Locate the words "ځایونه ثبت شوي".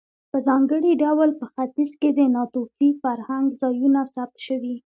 3.61-4.75